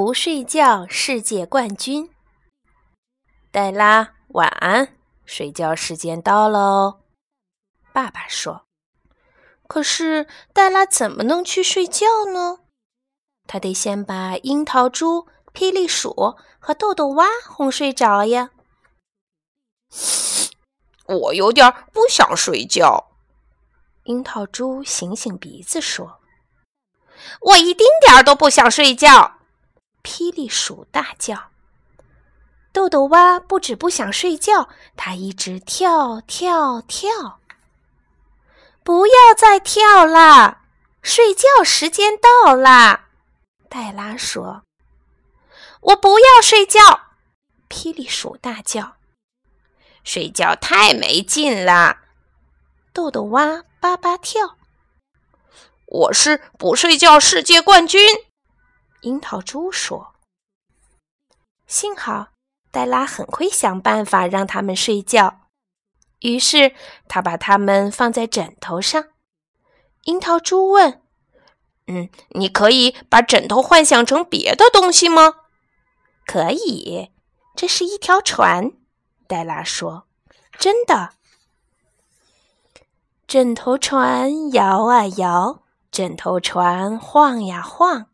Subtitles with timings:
[0.00, 2.08] 不睡觉世界冠军。
[3.50, 7.00] 黛拉，晚安，睡觉时间到了哦。
[7.92, 8.66] 爸爸说
[9.66, 12.60] ：“可是黛拉怎么能去睡觉呢？
[13.48, 18.50] 他得先把樱桃猪、霹雳鼠和豆豆蛙哄睡着呀。”
[21.06, 23.08] 我有点不想睡觉。
[24.04, 26.20] 樱桃猪醒醒鼻子说
[27.42, 29.34] ：“我一丁点儿都不想睡觉。”
[30.08, 31.50] 霹雳鼠大叫。
[32.72, 37.40] 豆豆蛙不止不想睡觉，它一直跳跳跳。
[38.82, 40.62] 不要再跳啦，
[41.02, 43.10] 睡觉时间到啦！
[43.68, 44.62] 黛拉说
[45.92, 46.80] ：“我不要睡觉！”
[47.68, 48.96] 霹雳鼠大叫。
[50.02, 52.04] 睡觉太没劲啦，
[52.94, 54.56] 豆豆蛙叭叭跳。
[55.84, 58.00] 我是不睡觉世界冠军，
[59.02, 60.14] 樱桃猪说。
[61.66, 62.28] 幸好
[62.70, 65.40] 黛拉很会想办法让他们睡觉，
[66.20, 66.74] 于是
[67.06, 69.04] 他把它们放在枕头上。
[70.04, 71.02] 樱桃猪问
[71.86, 75.34] ：“嗯，你可以把枕头幻想成别的东西吗
[76.26, 77.10] ？”“可以，
[77.54, 78.72] 这是一条船。”
[79.28, 80.06] 黛拉说
[80.58, 81.10] ：“真的，
[83.26, 88.08] 枕头船摇啊摇，枕头船晃呀晃，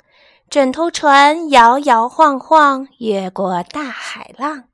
[0.50, 4.64] 枕头船摇摇晃晃，越过大海浪。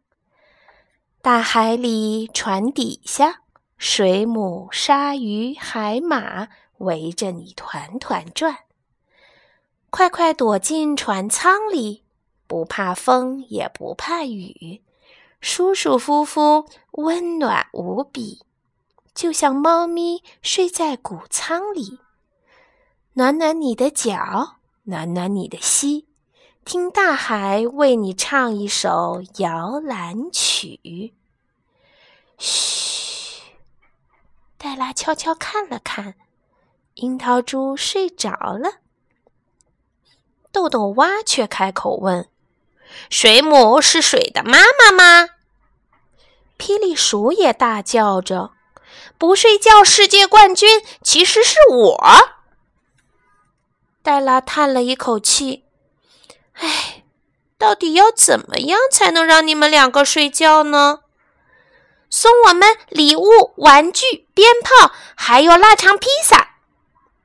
[1.22, 3.40] 大海里，船底下，
[3.78, 6.48] 水母、鲨鱼、海马
[6.78, 8.58] 围着你团团转。
[9.88, 12.04] 快快躲进船舱里，
[12.46, 14.82] 不怕风，也不怕雨。”
[15.40, 18.44] 舒舒服服，温暖无比，
[19.14, 21.98] 就像猫咪睡在谷仓里。
[23.14, 24.56] 暖暖你的脚，
[24.90, 26.08] 暖暖你的膝，
[26.64, 31.14] 听大海为你唱一首摇篮曲。
[32.36, 33.40] 嘘，
[34.58, 36.16] 黛拉悄悄看了看，
[36.94, 38.80] 樱桃猪睡着了。
[40.50, 42.28] 豆豆蛙却开口问。
[43.08, 45.28] 水母是水的妈妈吗？
[46.58, 48.50] 霹雳鼠也大叫着
[49.16, 52.00] ：“不睡觉世界冠军其实是我！”
[54.02, 55.64] 黛拉叹了一口气
[56.54, 57.04] ：“唉，
[57.58, 61.00] 到底要怎么样才能让你们两个睡觉呢？”
[62.08, 66.56] 送我们礼物、玩具、鞭炮，还有腊肠披萨。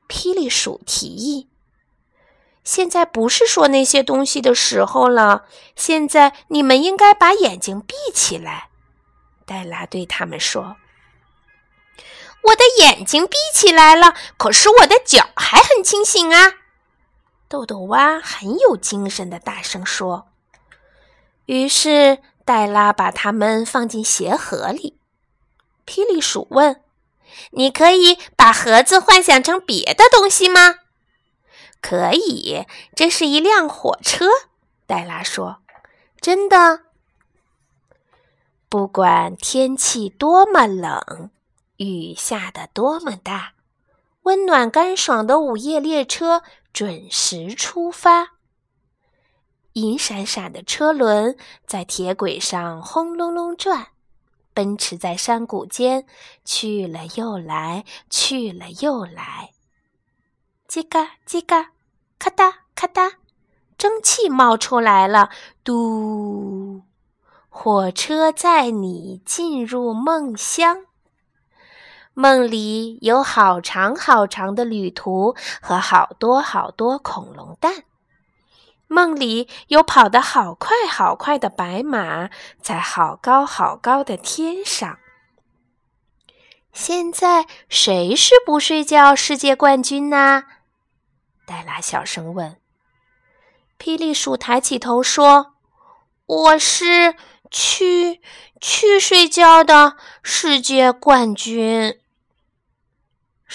[0.07, 1.49] 霹雳鼠提议。
[2.63, 5.45] 现在不是说那些东西的时候了。
[5.75, 8.69] 现在你们应该把眼睛闭起来。”
[9.47, 10.75] 黛拉对他们说。
[12.43, 16.53] “我的眼睛闭起来了，可是我的脚还很清醒啊！”
[17.47, 20.27] 豆豆蛙很有精神的大声说。
[21.45, 24.97] 于是黛拉把它们放进鞋盒里。
[25.85, 26.81] 霹雳鼠问
[27.51, 30.75] ：“你可以把盒子幻想成别的东西吗？”
[31.79, 34.25] 可以，这是一辆火车。
[34.87, 35.57] 黛拉说
[36.19, 36.81] ：“真的，
[38.67, 41.29] 不管天气多么冷，
[41.77, 43.53] 雨下得多么大，
[44.23, 46.41] 温暖干爽的午夜列车
[46.75, 48.33] 准时出发。
[49.71, 53.87] 银闪闪的车轮在铁轨上轰隆隆转，
[54.53, 56.05] 奔驰在山谷间，
[56.43, 59.51] 去了又来，去了又来。
[60.67, 61.71] 叽嘎叽嘎。”
[62.19, 63.13] 咔嗒咔嗒，
[63.77, 65.29] 蒸汽冒出来了。
[65.63, 66.81] 嘟，
[67.47, 70.87] 火车载你进入梦乡。
[72.15, 77.83] 梦里有好长好长的旅途和好多好多恐龙蛋。
[78.87, 82.29] 梦里有跑得好快好快的白马，
[82.61, 84.97] 在好高好高的天上。
[86.71, 90.43] 现在谁是不睡觉世界冠军呢？
[91.45, 92.55] 黛拉小声问
[93.77, 95.55] ：“霹雳鼠抬起头说
[96.25, 97.15] ：‘我是
[97.51, 98.21] 去
[98.61, 101.99] 去睡觉的世界冠军。’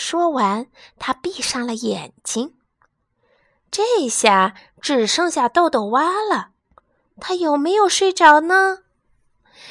[0.00, 0.66] 说完，
[0.98, 2.54] 他闭上了眼睛。
[3.70, 6.48] 这下只剩下豆豆蛙了。
[7.20, 8.78] 他有没有睡着呢？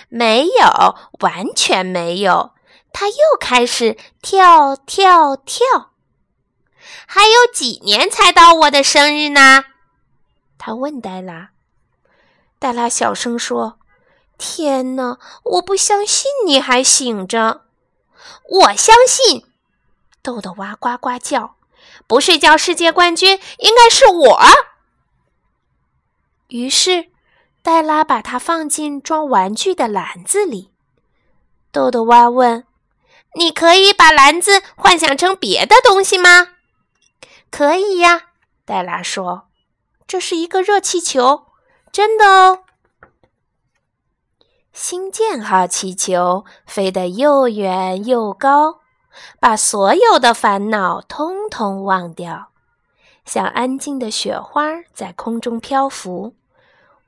[0.07, 2.51] 没有，完全没有。
[2.93, 5.65] 他又开始跳跳跳。”
[7.07, 9.65] 还有几年才到我的生日呢？
[10.59, 11.49] 他问黛拉。
[12.59, 13.79] 黛拉小声说
[14.37, 17.65] ：“天哪，我不相信你还醒着。”
[18.47, 19.48] 我相信。
[20.21, 21.55] 豆豆蛙呱呱叫
[22.07, 24.39] ：“不睡觉世界冠军应该是我。”
[26.49, 27.09] 于是，
[27.61, 30.71] 黛拉把它放进装玩具的篮子里。
[31.71, 32.65] 豆豆蛙问
[33.35, 36.49] ：“你可以把篮子幻想成别的东西吗
[37.51, 38.29] ？”“可以呀。”
[38.65, 39.47] 黛拉说
[40.07, 41.45] ，“这是一个热气球，
[41.91, 42.63] 真的哦。”
[44.73, 48.78] 星舰号气球飞得又远又高，
[49.39, 52.49] 把所有的烦恼通通忘掉，
[53.25, 56.33] 像安静的雪花在空中漂浮。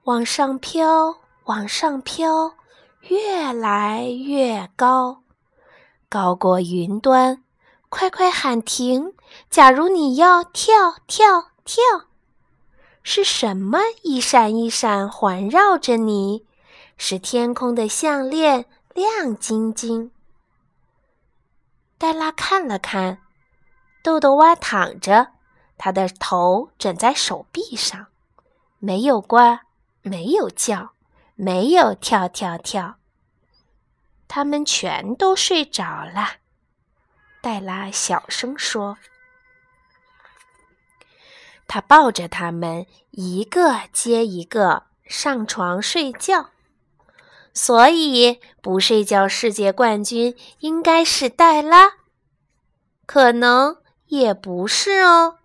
[0.05, 2.53] 往上飘，往上飘，
[3.01, 5.21] 越来越高，
[6.09, 7.43] 高过云端。
[7.89, 9.13] 快快喊停！
[9.49, 11.83] 假如你要跳跳跳，
[13.03, 16.45] 是什么一闪一闪环绕着你？
[16.97, 20.11] 是天空的项链，亮晶晶。
[22.01, 23.21] 黛拉看了看，
[24.01, 25.33] 豆豆蛙躺着，
[25.77, 28.07] 他的头枕在手臂上，
[28.79, 29.37] 没有呱。
[30.01, 30.93] 没有叫，
[31.35, 32.95] 没有跳跳跳，
[34.27, 36.37] 他们全都睡着了。
[37.39, 38.97] 黛拉小声说
[41.69, 46.49] ：“他抱着他们，一个接一个上床睡觉。
[47.53, 51.91] 所以，不睡觉世界冠军应该是黛拉，
[53.05, 53.77] 可能
[54.07, 55.39] 也不是哦。”